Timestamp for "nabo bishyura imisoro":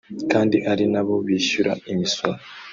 0.93-2.39